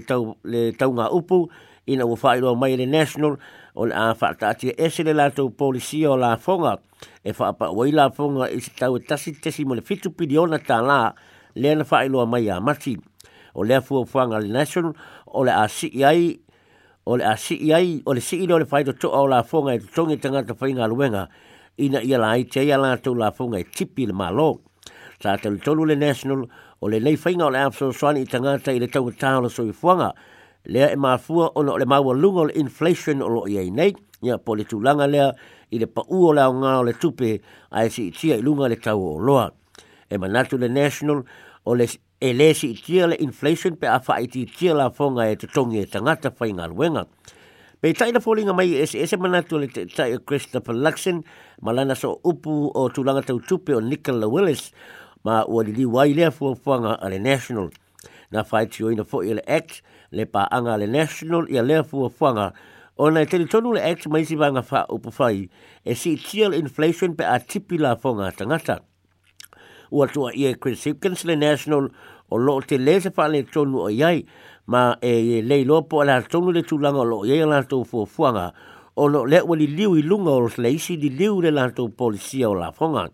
tau, 0.05 0.35
ngā 0.99 1.07
upu 1.15 1.45
i 1.89 1.95
na 1.97 2.03
wafai 2.05 2.41
roa 2.43 2.59
mai 2.59 2.75
le 2.77 2.89
National 2.91 3.39
o 3.79 3.87
le 3.87 3.95
āwhata 3.95 4.51
ati 4.51 4.75
e 4.75 4.89
se 4.91 5.07
le 5.07 5.15
lātou 5.15 5.47
polisia 5.55 6.11
o 6.11 6.19
la 6.21 6.35
fonga 6.37 6.75
e 7.23 7.31
whaapa 7.31 7.71
wai 7.71 7.91
la 7.95 8.09
fonga 8.11 8.51
i 8.51 8.59
se 8.61 8.75
tau 8.83 8.99
e 8.99 9.05
tasi 9.07 9.37
tesi 9.39 9.63
mo 9.63 9.79
le 9.79 9.81
fitu 9.81 10.11
piliona 10.11 10.59
tā 10.59 10.83
laa 10.83 11.15
lea 11.55 11.75
na 11.75 11.83
whaeloa 11.91 12.25
mai 12.27 12.49
a 12.49 12.59
masi 12.59 12.97
o 13.55 13.63
lea 13.63 13.81
fuafuanga 13.81 14.39
le 14.39 14.47
national 14.47 14.93
o 15.27 15.43
le 15.45 15.51
a 15.51 15.67
si 15.67 16.03
ai 16.03 16.39
o 17.05 17.17
le 17.17 17.23
a 17.25 17.35
si 17.37 17.73
ai 17.73 18.01
o 18.05 18.13
le 18.13 18.21
si 18.21 18.41
ilo 18.43 18.57
le 18.59 18.65
whaito 18.71 18.93
toa 18.93 19.19
o 19.21 19.27
la 19.27 19.43
fonga 19.43 19.73
e 19.77 19.79
tongi 19.79 20.17
tangata 20.17 20.55
whainga 20.59 20.87
luenga 20.89 21.27
ina 21.77 22.01
ia 22.01 22.17
la 22.17 22.29
ai 22.33 22.43
te 22.45 22.65
la 22.65 22.97
tau 22.97 23.13
la 23.15 23.31
fonga 23.31 23.59
e 23.59 23.63
tipi 23.63 24.05
le 24.09 24.13
malo 24.13 24.61
sa 25.21 25.37
te 25.37 25.49
le 25.49 25.57
tolu 25.57 25.85
le 25.85 25.95
national 25.95 26.47
o 26.81 26.87
le 26.89 26.99
nei 26.99 27.17
whainga 27.23 27.45
o 27.45 27.49
le 27.53 27.59
afso 27.61 27.91
soani 27.93 28.21
i 28.25 28.25
tangata 28.25 28.71
i 28.73 28.79
le 28.79 28.87
tau 28.87 29.11
tahala 29.11 29.49
so 29.49 29.63
i 29.63 29.71
fuanga 29.73 30.13
lea 30.65 30.89
e 30.91 30.95
mafua 30.95 31.51
o 31.53 31.61
le 31.61 31.85
maua 31.85 32.15
lunga 32.17 32.41
o 32.41 32.45
le 32.49 32.53
inflation 32.57 33.21
o 33.21 33.27
lo 33.29 33.45
iei 33.47 33.69
nei 33.69 33.93
ia 34.25 34.37
po 34.41 34.55
le 34.57 34.63
tūlanga 34.65 35.05
lea 35.07 35.29
i 35.69 35.77
le 35.79 35.85
pa 35.87 36.01
uo 36.09 36.33
lao 36.33 36.53
ngā 36.53 36.79
o 36.81 36.83
le 36.89 36.93
tupe 36.97 37.37
a 37.69 37.85
e 37.85 37.89
si 37.93 38.07
itia 38.09 38.37
i 38.41 38.41
lunga 38.41 38.67
le 38.69 38.75
tau 38.77 38.97
o 38.97 39.17
loa. 39.19 39.49
emanato 40.13 40.57
le 40.59 40.69
national 40.69 41.23
o 41.65 41.73
le 41.75 41.87
e 42.19 42.33
le 42.33 42.53
si 42.53 42.69
tia 42.77 43.07
le 43.09 43.15
inflation 43.25 43.75
pe 43.79 43.87
a 43.89 43.97
fa 43.99 44.17
i 44.23 44.27
tia 44.31 44.75
la 44.75 44.89
fonga 44.95 45.25
e 45.29 45.35
te 45.35 45.47
tongi 45.51 45.81
e 45.81 45.85
tangata 45.91 46.31
whai 46.37 46.53
ngā 46.55 46.69
luenga. 46.71 47.03
Pe 47.83 47.91
taina 47.93 48.21
fōringa 48.23 48.53
mai 48.55 48.69
e 48.79 48.85
se 48.87 49.17
manatu 49.19 49.59
le 49.59 49.67
tai 49.91 50.13
o 50.15 50.19
Christopher 50.21 50.73
Luxon, 50.75 51.17
malana 51.61 51.95
so 51.99 52.13
upu 52.23 52.53
o 52.79 52.85
tūlanga 52.95 53.25
tau 53.27 53.39
tupe 53.43 53.73
o 53.75 53.79
Nicola 53.83 54.29
Willis, 54.31 54.69
ma 55.27 55.41
ua 55.51 55.63
li 55.67 55.73
li 55.75 55.83
wai 55.85 56.13
lea 56.15 56.29
fuafuanga 56.31 56.95
a 57.03 57.09
le 57.11 57.19
national. 57.19 57.71
Na 58.31 58.43
whai 58.47 58.63
tio 58.71 58.91
ina 58.93 59.03
fo 59.03 59.19
i 59.25 59.31
e 59.31 59.33
le 59.33 59.43
act, 59.59 59.81
le 60.15 60.25
pa 60.31 60.45
anga 60.55 60.77
le 60.79 60.87
national 60.87 61.49
ia 61.51 61.61
lea 61.63 61.83
fuafuanga, 61.83 62.53
ona 63.03 63.25
e 63.25 63.25
tele 63.27 63.49
tonu 63.51 63.73
le 63.75 63.81
act 63.83 64.07
maisi 64.07 64.37
vanga 64.39 64.63
wha 64.71 64.85
upu 64.95 65.11
whai, 65.19 65.43
e 65.83 65.93
si 65.95 66.15
tia 66.15 66.47
le 66.49 66.57
inflation 66.63 67.15
pe 67.19 67.25
a 67.27 67.35
tipi 67.39 67.77
la 67.83 67.95
fonga 67.97 68.31
tangata. 68.31 68.79
ua 69.93 70.07
tua 70.07 70.31
ia 70.33 70.53
Chris 70.59 70.87
Hipkins 70.87 71.23
le 71.29 71.35
National 71.37 71.91
o 72.33 72.37
loo 72.37 72.61
te 72.61 72.77
le 72.81 72.95
se 73.03 73.11
whaale 73.15 73.43
tonu 73.45 73.79
o 73.85 73.89
iai 73.89 74.25
ma 74.65 74.97
e 75.01 75.41
lei 75.49 75.63
lopo 75.69 75.99
ala 76.01 76.15
tonu 76.23 76.49
le 76.55 76.63
tūlanga 76.65 77.03
o 77.05 77.05
loo 77.11 77.25
iai 77.29 77.43
ala 77.45 77.59
tō 77.61 77.83
fuafuanga 77.85 78.47
o 78.97 79.05
loo 79.07 79.25
le 79.29 79.39
ua 79.45 79.55
li 79.59 79.67
liu 79.67 79.91
i 79.95 80.01
lunga 80.01 80.31
o 80.33 80.47
le 80.57 80.71
isi 80.79 80.97
li 80.97 81.11
liu 81.19 81.35
le 81.45 81.51
la 81.53 81.67
tō 81.69 81.91
polisia 81.93 82.49
o 82.49 82.55
la 82.57 82.71
fonga. 82.71 83.05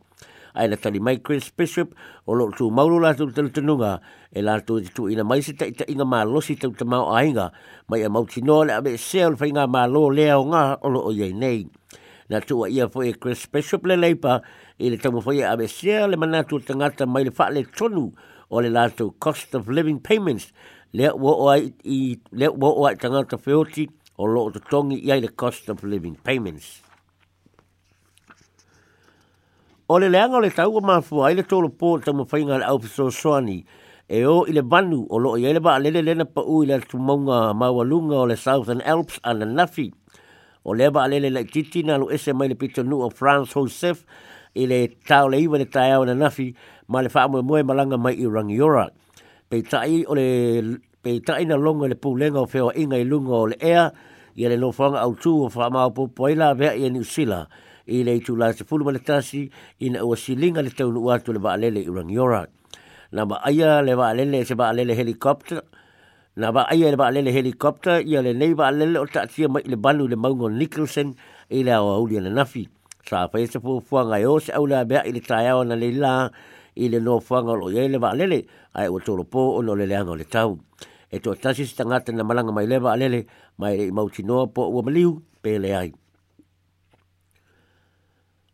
Ai 0.55 0.67
na 0.71 0.75
tali 0.75 0.99
mai 0.99 1.17
Chris 1.21 1.51
Bishop 1.55 1.91
o 2.25 2.33
loo 2.33 2.49
tū 2.55 2.71
mauro 2.73 2.99
la 3.03 3.11
tō 3.13 3.27
tala 3.35 3.51
tanunga 3.53 3.91
e 4.31 4.41
la 4.41 4.55
tō 4.63 4.79
tū 4.95 5.11
ina 5.11 5.23
mai 5.27 5.43
se 5.45 5.53
taita 5.59 5.83
inga 5.91 6.07
mā 6.07 6.23
losi 6.25 6.55
tau 6.57 6.71
tamau 6.79 7.11
ainga 7.15 7.51
mai 7.91 8.05
a 8.07 8.09
mautinoa 8.09 8.65
le 8.65 8.73
a 8.73 8.81
me 8.81 8.95
seo 8.97 9.35
le 9.35 9.35
whainga 9.43 9.67
mā 9.67 9.83
lo 9.91 10.07
lea 10.09 10.39
o 10.39 10.47
ngā 10.47 10.63
o 10.81 10.87
loo 10.95 11.11
iai 11.11 11.33
nei. 11.35 11.67
na 12.29 12.39
tu 12.39 12.57
ia 12.69 12.85
fo 12.89 13.01
e 13.01 13.11
Chris 13.17 13.45
Bishop 13.51 13.85
le 13.89 13.95
leipa 13.97 14.39
i 14.77 14.89
le 14.93 14.97
tamu 15.01 15.21
fo 15.21 15.31
ia 15.33 15.55
le 15.57 16.15
manatu 16.15 16.59
tangata 16.61 17.07
mai 17.09 17.23
le 17.25 17.31
whaale 17.35 17.63
tonu 17.73 18.11
o 18.49 18.59
le 18.61 18.69
lato 18.69 19.11
cost 19.19 19.55
of 19.55 19.67
living 19.67 19.99
payments 19.99 20.51
le 20.93 21.09
ua 21.09 21.31
o 21.33 21.49
ai 21.49 21.73
i 21.83 22.17
le 22.31 22.47
ua 22.47 22.69
o 22.69 22.85
tangata 22.95 23.35
whioti 23.43 23.89
o 24.17 24.25
lo 24.25 24.49
to 24.51 24.59
tongi 24.69 25.01
ia 25.07 25.15
le 25.19 25.29
cost 25.33 25.67
of 25.69 25.83
living 25.83 26.15
payments. 26.15 26.81
O 29.89 29.97
le 29.97 30.05
leanga 30.09 30.35
o 30.37 30.39
le 30.39 30.51
tau 30.53 30.69
o 30.75 30.81
mafua 30.81 31.29
ai 31.29 31.33
le 31.35 31.43
tolo 31.43 31.69
pō 31.73 32.03
tamu 32.05 32.25
whainga 32.29 32.57
le 32.61 32.65
au 32.65 32.77
soani 33.09 33.63
e 34.07 34.21
o 34.25 34.45
i 34.45 34.53
le 34.53 34.61
banu 34.61 35.05
o 35.09 35.17
loo 35.17 35.33
i 35.37 35.49
le 35.53 35.59
ba 35.59 35.79
lele 35.81 36.03
lena 36.05 36.25
pa 36.29 36.43
ui 36.45 36.67
le 36.69 36.77
tumaunga 36.81 37.53
mawalunga 37.57 38.17
o 38.21 38.25
le 38.29 38.35
Southern 38.37 38.81
Alps 38.85 39.17
ana 39.23 39.45
nafi. 39.49 39.89
o 40.63 40.73
le 40.75 40.89
ba 40.91 41.07
lele 41.07 41.29
la 41.31 41.43
titi 41.43 41.83
na 41.83 41.97
lo 41.97 42.09
ese 42.11 42.33
mai 42.33 42.47
le 42.49 42.55
pito 42.55 42.83
nu 42.83 43.01
o 43.03 43.09
France 43.09 43.53
Joseph 43.53 44.03
i 44.55 44.65
le 44.67 44.87
tau 45.07 45.27
le 45.29 45.39
iwa 45.39 45.57
le 45.57 45.65
tae 45.65 45.93
au 45.95 46.05
na 46.05 46.13
nafi 46.15 46.53
ma 46.87 47.01
le 47.01 47.09
wha 47.13 47.21
amoe 47.23 47.41
moe 47.41 47.63
malanga 47.63 47.97
mai 47.97 48.15
i 48.19 48.25
rangiora. 48.25 48.89
Pei 49.49 49.63
tai 49.63 50.03
o 50.07 50.13
le 50.15 50.79
pei 51.01 51.19
tai 51.21 51.45
na 51.45 51.55
longa 51.55 51.87
le 51.87 51.95
pūlenga 51.95 52.41
o 52.43 52.47
whewa 52.53 52.73
inga 52.75 52.97
i 52.99 53.05
lunga 53.05 53.35
o 53.35 53.45
le 53.47 53.55
ea 53.61 53.91
ia 54.35 54.49
le 54.49 54.57
nofanga 54.57 54.99
au 54.99 55.15
tū 55.15 55.31
o 55.47 55.47
wha 55.55 55.69
mao 55.69 55.91
popoila 55.91 56.53
vea 56.53 56.73
i 56.75 56.89
ni 56.89 56.99
usila 56.99 57.45
i 57.87 58.03
le 58.03 58.17
itu 58.19 58.35
la 58.37 58.51
se 58.53 58.63
pulma 58.63 58.91
le 58.91 58.99
tasi 58.99 59.49
i 59.85 59.89
na 59.89 60.03
ua 60.05 60.17
silinga 60.17 60.61
le 60.61 60.69
taunu 60.69 60.99
uatu 60.99 61.33
le 61.33 61.39
vaalele 61.39 61.85
i 61.87 61.87
rangiora. 61.89 62.43
Na 63.11 63.25
ma 63.25 63.39
aia 63.45 63.81
le 63.81 63.95
vaalele 63.95 64.43
se 64.45 64.53
vaalele 64.59 64.91
helicopter 64.95 65.55
helicopter 65.63 65.79
na 66.39 66.51
ba 66.55 66.63
ai 66.71 66.79
le 66.79 66.95
ba 66.95 67.11
le 67.11 67.19
helicopter 67.35 67.99
ia 67.99 68.21
le 68.23 68.31
nei 68.31 68.55
ba 68.55 68.71
le 68.71 68.87
o 68.97 69.03
ta 69.11 69.27
tia 69.27 69.49
mai 69.51 69.59
le 69.67 69.75
banu 69.75 70.07
le 70.07 70.15
maungo 70.15 70.47
Nicholson 70.47 71.11
i 71.57 71.63
le 71.67 71.73
au 71.75 71.87
au 71.99 72.07
le 72.07 72.31
nafi 72.31 72.63
sa 73.03 73.27
pa 73.27 73.43
se 73.43 73.59
pu 73.59 73.83
fu 73.83 73.99
nga 74.07 74.17
yo 74.23 74.39
se 74.39 74.51
au 74.55 74.63
la 74.63 74.85
ba 74.87 75.03
i 75.03 75.11
le 75.11 75.19
taia 75.19 75.55
na 75.67 75.75
le 75.75 75.91
la 75.91 76.31
i 76.79 76.87
le 76.87 76.99
no 77.03 77.19
fu 77.19 77.35
nga 77.43 77.51
lo 77.59 77.67
ia 77.69 77.83
le 77.91 77.99
ba 77.99 78.15
le 78.15 78.47
ai 78.79 78.87
o 78.87 78.99
tolo 79.03 79.25
po 79.27 79.59
o 79.59 79.59
no 79.61 79.75
le 79.75 79.83
le 79.85 79.95
ano 79.99 80.15
le 80.15 80.23
tau 80.23 80.57
e 81.11 81.19
to 81.19 81.35
tasi 81.35 81.67
tangata 81.75 82.13
na 82.15 82.23
malanga 82.23 82.53
mai 82.55 82.67
le 82.71 82.79
ba 82.79 82.95
le 82.95 83.25
mai 83.59 83.75
le 83.75 83.83
mautinoa 83.91 84.47
po 84.47 84.61
o 84.71 84.79
maliu 84.81 85.19
pe 85.43 85.59
le 85.59 85.71
ai 85.75 85.91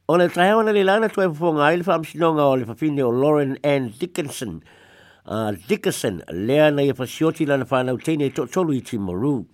O 0.07 0.17
le 0.17 0.25
taia 0.29 0.57
ona 0.57 0.71
le 0.73 0.81
lana 0.85 1.09
tuai 1.09 1.27
e 1.29 1.29
fufonga 1.29 1.63
ai 1.69 1.77
le 1.77 1.83
whamsinonga 1.85 2.43
o 2.49 2.55
le 2.57 2.65
whawhine 2.65 3.01
o 3.05 3.11
Lauren 3.13 3.57
Ann 3.63 3.93
Dickinson– 3.99 4.57
uh, 5.27 5.51
Dickerson 5.67 6.21
lea 6.29 6.69
na 6.71 6.81
ia 6.85 6.93
pasioti 6.93 7.45
lana 7.47 7.65
whanau 7.65 7.97
teine 7.99 8.23
e 8.25 8.29
tolu 8.29 8.73
i 8.75 8.79
Timaru. 8.81 9.45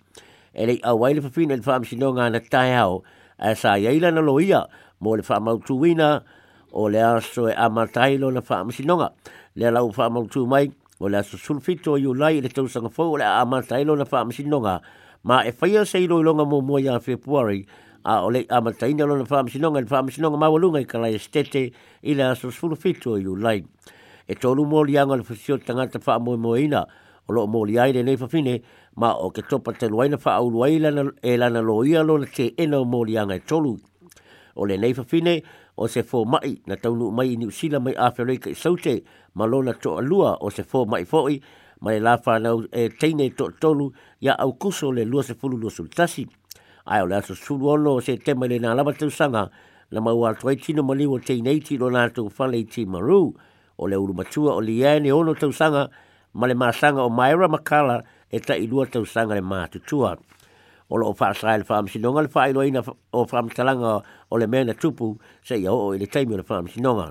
E 0.54 0.66
lei 0.66 0.80
au 0.84 0.96
waile 1.00 1.22
papina 1.22 1.56
le 1.56 1.60
whaam 1.64 1.86
sino 1.88 2.12
ngā 2.14 2.30
na 2.34 2.40
tae 2.52 2.74
hao 2.76 3.04
a 3.40 3.56
sa 3.56 3.76
iaila 3.80 4.12
na 4.14 4.20
loia 4.22 4.66
mō 5.02 5.16
le 5.18 5.24
whaam 5.24 5.48
au 5.48 5.60
tuwina 5.64 6.24
o 6.74 6.84
le 6.90 7.00
aso 7.02 7.48
e 7.50 7.56
amatailo 7.56 8.32
na 8.36 8.42
whaam 8.44 8.72
sino 8.74 8.98
ngā. 9.00 9.12
Lea 9.56 9.72
lau 9.72 9.92
whaam 9.96 10.18
au 10.18 10.28
tu 10.28 10.46
mai 10.46 10.72
o 11.00 11.06
le 11.08 11.22
aso 11.22 11.38
sulfito 11.40 11.96
i 11.98 12.04
ulai 12.06 12.42
le 12.42 12.50
tausanga 12.52 12.92
fau 12.92 13.14
o 13.14 13.18
le 13.18 13.24
amatailo 13.24 13.96
na 13.98 14.04
whaam 14.12 14.32
sino 14.34 14.60
ngā. 14.60 14.76
Ma 15.24 15.42
e 15.48 15.52
whaia 15.56 15.86
se 15.88 16.04
i 16.04 16.08
loilonga 16.08 16.44
mō 16.52 16.60
mua 16.66 16.82
ia 16.82 17.00
februari 17.00 17.64
a 18.04 18.20
o 18.26 18.28
le 18.30 18.44
amatailo 18.50 19.08
na 19.16 19.24
whaam 19.24 19.48
sino 19.50 19.72
ngā 19.72 19.86
le 19.88 19.88
whaam 19.88 20.12
sino 20.12 20.30
ngā 20.30 20.38
mawalunga 20.42 20.84
i 20.84 20.86
kalai 20.86 21.16
estete 21.16 21.70
i 22.04 22.14
le 22.14 22.28
aso 22.36 22.52
sulfito 22.52 23.16
i 23.16 23.24
ulai 23.24 23.64
e 24.32 24.36
tolu 24.36 24.64
mo 24.66 24.80
li 24.88 24.96
anga 24.96 25.16
le 25.20 25.24
fisio 25.28 25.58
tanga 25.60 25.86
te 25.92 26.00
fa 26.00 26.16
mo 26.24 26.38
mo 26.40 26.56
ina 26.56 26.86
o 27.28 27.34
lo 27.36 27.48
mo 27.48 27.66
li 27.68 27.76
ai 27.78 27.92
le 27.92 28.02
nei 28.04 28.16
fa 28.16 28.28
fine 28.32 28.62
ma 28.96 29.12
o 29.12 29.28
ke 29.30 29.44
topa 29.44 29.74
te 29.76 29.90
luaina 29.92 30.16
fa 30.18 30.38
au 30.40 30.48
luai 30.50 30.80
lana 30.80 31.04
e 31.22 31.36
lana 31.36 31.60
lo 31.60 31.84
ia 31.84 32.00
lo 32.04 32.16
na 32.18 32.24
te 32.26 32.54
ena 32.56 32.80
mo 32.84 33.04
li 33.04 33.18
anga 33.20 33.36
e 33.36 33.44
tolu 33.44 33.76
o 34.56 34.64
le 34.66 34.78
nei 34.78 34.94
fa 34.96 35.04
fine 35.04 35.34
o 35.84 35.88
se 35.88 36.04
fo 36.08 36.24
mai 36.24 36.64
na 36.66 36.80
taunu 36.80 37.12
mai 37.12 37.36
ni 37.36 37.44
usila 37.52 37.84
mai 37.84 37.92
a 37.98 38.08
fere 38.16 38.38
ke 38.40 38.56
saute 38.56 39.04
ma 39.36 39.44
lo 39.52 39.60
na 39.62 39.74
to 39.76 39.98
alua 40.00 40.38
o 40.40 40.50
se 40.50 40.64
fo 40.64 40.86
mai 40.88 41.04
foi 41.04 41.36
mai 41.84 42.00
la 42.00 42.16
fa 42.16 42.40
na 42.40 42.56
e 42.72 42.88
teine 42.88 43.28
to 43.36 43.52
tolu 43.60 43.92
ya 44.24 44.40
au 44.40 44.56
kuso 44.56 44.96
le 44.96 45.04
lua 45.04 45.28
se 45.28 45.36
fulu 45.36 45.60
lua 45.60 45.70
sultasi 45.72 46.24
ai 46.88 47.04
o 47.04 47.06
le 47.06 47.20
aso 47.20 47.36
sulu 47.36 47.68
ono 47.76 48.00
o 48.00 48.00
se 48.00 48.16
tema 48.16 48.48
le 48.48 48.64
na 48.64 48.72
lava 48.74 48.94
te 48.96 49.04
usanga 49.04 49.50
na 49.92 50.00
maua 50.00 50.32
toi 50.40 50.56
tino 50.56 50.84
mali 50.88 51.04
o 51.04 51.20
teinei 51.20 51.60
tino 51.60 51.90
na 51.92 52.08
tu 52.08 52.30
fale 52.32 52.56
i 52.56 52.64
timaruu 52.64 53.36
o 53.82 53.88
le 53.88 53.98
uru 53.98 54.14
matua 54.14 54.54
o 54.56 54.62
le 54.62 54.72
iaene 54.74 55.10
ono 55.14 55.34
tausaga 55.34 55.84
ma 56.40 56.48
le 56.48 56.54
masaga 56.54 57.02
o 57.02 57.10
maera 57.10 57.48
makala 57.50 57.98
e 58.36 58.40
ta 58.40 58.54
tailua 58.54 58.86
tausaga 58.86 59.34
le 59.36 59.42
matutua 59.42 60.12
o 60.92 60.98
loo 60.98 61.14
faa 61.14 61.34
i 61.34 61.58
le 61.58 61.66
faamasinoga 61.70 62.22
le 62.22 62.30
faailoaina 62.36 62.82
o 63.18 63.26
faamatalaga 63.32 63.92
o 64.32 64.36
le 64.38 64.48
mea 64.48 64.64
na 64.66 64.74
tupu 64.74 65.18
se 65.44 65.56
oo 65.70 65.94
i 65.96 65.98
le 66.00 66.06
taimi 66.06 66.34
o 66.34 66.38
le 66.38 66.44
faamasinoga 66.44 67.08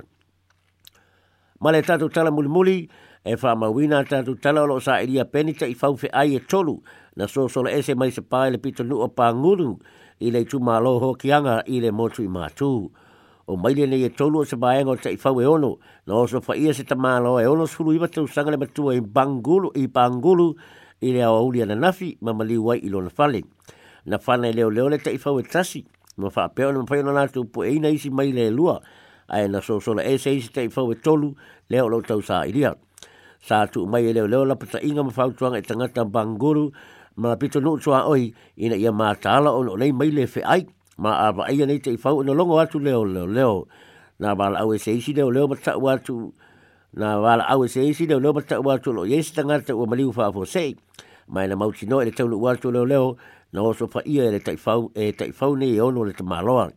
ma 1.60 1.72
le 1.72 1.82
tatou 1.82 2.08
tala 2.08 2.30
mulimuli 2.30 2.88
e 3.24 3.36
faamauina 3.36 3.98
a 3.98 4.04
tatou 4.04 4.34
tala 4.38 4.62
o 4.62 4.66
loo 4.66 4.80
saʻilia 4.80 5.24
peni 5.26 5.52
taʻifau 5.52 5.98
feʻai 5.98 6.36
e 6.38 6.40
tolu 6.46 6.78
na 7.18 7.26
soasola 7.26 7.70
ese 7.74 7.94
mai 7.98 8.10
se 8.14 8.22
pā 8.22 8.46
i 8.46 8.50
le 8.54 8.58
pitonuu 8.62 9.02
o 9.04 9.08
pagulu 9.08 9.74
i 10.22 10.30
le 10.30 10.40
itumālo 10.46 10.96
hokiaga 11.02 11.66
i 11.66 11.82
le 11.82 11.90
motu 11.90 12.22
i 12.22 12.28
matū 12.30 12.72
o 13.46 13.56
maile 13.56 13.86
nei 13.86 14.04
e 14.04 14.10
tolu 14.10 14.38
o 14.42 14.44
se 14.44 14.56
baenga 14.56 14.90
o 14.92 14.96
te 14.96 15.12
ifau 15.14 15.40
e 15.40 15.46
ono, 15.46 15.78
na 16.06 16.14
oso 16.14 16.40
whaia 16.46 16.72
se 16.74 16.84
tamalo 16.84 17.38
e 17.40 17.46
ono 17.46 17.66
suru 17.66 17.92
iwa 17.94 18.08
tau 18.08 18.26
sanga 18.26 18.50
le 18.50 18.56
matua 18.56 18.94
i 18.94 19.00
bangulu, 19.00 19.70
i 19.74 19.88
bangulu, 19.88 20.54
i 21.00 21.12
le 21.12 21.22
au 21.24 21.34
aulia 21.40 21.66
na 21.66 21.74
nafi, 21.74 22.18
ma 22.20 22.32
mali 22.32 22.56
wai 22.56 22.78
i 22.84 22.88
lona 22.88 23.10
whale. 23.16 23.40
Na 24.04 24.18
whana 24.24 24.48
e 24.48 24.52
leo 24.52 24.70
leo 24.70 24.88
le 24.88 24.98
te 24.98 25.10
ifau 25.14 25.38
e 25.40 25.42
tasi, 25.42 25.84
ma 26.16 26.28
whaapeo 26.34 26.72
na 26.72 26.78
mawhaio 26.82 27.04
na 27.04 27.12
nātou 27.18 27.46
po 27.52 27.64
eina 27.64 27.88
isi 27.90 28.10
mai 28.10 28.32
le 28.32 28.50
lua, 28.50 28.80
ai 29.28 29.48
na 29.48 29.60
so 29.60 29.80
sola 29.80 30.02
e 30.04 30.18
se 30.18 30.30
isi 30.34 30.50
te 30.52 30.64
ifau 30.68 30.90
e 30.92 30.96
tolu, 30.96 31.34
leo 31.68 31.88
lo 31.88 32.00
tau 32.02 32.20
sa 32.22 32.42
iria. 32.46 32.74
Sa 33.40 33.66
tu 33.66 33.86
mai 33.86 34.06
e 34.06 34.12
leo 34.12 34.26
leo 34.26 34.44
la 34.44 34.54
pata 34.56 34.80
inga 34.82 35.02
ma 35.02 35.10
whautuanga 35.16 35.58
e 35.58 35.62
tangata 35.62 36.04
bangulu, 36.04 36.70
ma 37.16 37.36
pito 37.36 37.60
nuu 37.60 37.78
tua 37.78 38.06
oi, 38.08 38.32
ina 38.56 38.76
ia 38.76 38.92
mātala 38.92 39.52
o 39.52 39.62
no 39.64 39.76
mai 39.76 40.10
le 40.10 40.26
fe 40.26 40.42
ai, 40.44 40.66
ma 41.00 41.16
a 41.28 41.32
ba 41.32 41.44
ia 41.50 41.64
nei 41.66 41.80
te 41.80 41.96
fau 41.96 42.20
no 42.22 42.32
longo 42.36 42.58
atu 42.60 42.76
leo 42.78 43.04
leo 43.08 43.24
leo 43.26 43.66
na 44.18 44.34
wala 44.34 44.60
au 44.60 44.76
se 44.78 44.92
isi 45.00 45.12
leo 45.16 45.30
leo 45.32 45.48
mata 45.48 45.72
watu 45.76 46.32
na 46.92 47.16
wala 47.18 47.46
au 47.48 47.64
se 47.68 47.80
isi 47.88 48.04
leo 48.06 48.20
leo 48.20 48.32
mata 48.36 48.60
watu 48.60 48.92
lo 48.92 49.04
yes 49.08 49.30
tanga 49.32 49.58
te 49.64 49.72
o 49.72 49.86
maliu 49.88 50.12
fa 50.12 50.28
fo 50.32 50.44
sei 50.44 50.76
mai 51.28 51.46
na 51.48 51.56
mauti 51.56 51.86
no 51.88 52.02
ele 52.04 52.10
tau 52.12 52.28
watu 52.42 52.68
leo 52.70 52.84
leo 52.84 53.16
na 53.52 53.62
oso 53.64 53.86
fa 53.88 54.02
ia 54.04 54.28
ele 54.28 54.40
te 54.44 54.56
fau 54.56 54.92
e 54.94 55.08
te 55.16 55.32
fau 55.32 55.56
nei 55.56 55.80
ono 55.80 56.04
le 56.04 56.12
te 56.12 56.20
maloa 56.22 56.68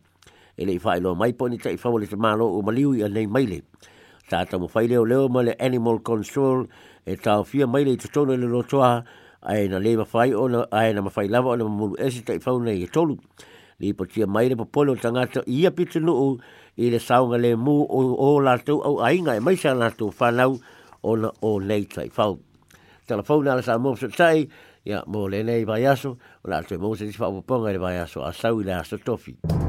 ele 0.56 0.72
i 0.80 0.80
fai 0.80 1.00
lo 1.04 1.14
mai 1.14 1.32
poni 1.36 1.58
te 1.60 1.76
fau 1.76 1.98
le 2.00 2.06
te 2.08 2.16
malo 2.16 2.48
o 2.58 2.62
maliu 2.64 2.94
ia 2.96 3.08
nei 3.12 3.26
maile 3.28 3.60
tata 4.32 4.56
mo 4.58 4.68
fai 4.72 4.88
leo 4.88 5.04
leo 5.04 5.28
ma 5.28 5.40
animal 5.68 5.98
control 6.08 6.60
e 7.04 7.16
tau 7.20 7.44
fia 7.44 7.66
maile 7.68 7.90
i 7.92 7.96
totona 8.00 8.36
le 8.40 8.46
lotoa 8.48 9.04
ai 9.44 9.68
na 9.68 9.76
le 9.78 9.96
mafai 10.00 10.32
ona 10.34 10.60
ai 10.72 10.94
na 10.96 11.02
mafai 11.04 11.28
lava 11.28 11.48
ona 11.52 11.64
mamulu 11.68 11.94
esi 12.06 12.24
te 12.24 12.40
fau 12.40 12.56
nei 12.64 12.84
e 12.88 12.88
tolu 12.88 13.16
li 13.80 13.92
po 13.92 14.04
tia 14.06 14.26
mai 14.26 14.48
le 14.48 14.56
popolo 14.56 14.92
o 14.92 14.96
tangata 14.96 15.42
ia 15.46 15.70
pitu 15.72 16.00
nuu 16.00 16.36
i 16.82 16.90
le 16.90 16.98
saunga 16.98 17.36
le 17.38 17.54
mu 17.56 17.76
o, 17.88 18.04
o 18.28 18.38
latou 18.40 18.82
au 18.86 19.00
ainga 19.02 19.34
e 19.36 19.40
maisa 19.40 19.74
latou 19.74 20.12
whanau 20.18 20.58
o 21.02 21.16
na 21.16 21.30
o 21.42 21.58
nei 21.60 21.84
tai 21.84 22.08
whau. 22.16 22.38
Telefona 23.06 23.52
ala 23.52 23.62
sa 23.62 23.76
mōpsa 23.76 24.08
tai, 24.16 24.46
ia 24.88 25.02
mō 25.04 25.26
le 25.28 25.42
nei 25.44 25.64
vai 25.68 25.84
aso, 25.86 26.14
o 26.42 26.48
latou 26.48 26.78
mōsa 26.80 27.04
tis 27.06 27.18
whaupoponga 27.20 27.72
le 27.72 27.78
vai 27.82 27.98
aso 28.00 28.24
a 28.24 28.32
sau 28.32 28.60
i 28.60 28.64
le 28.64 28.74
aso 28.78 28.98
tofi. 28.98 29.34
Tofi. 29.42 29.63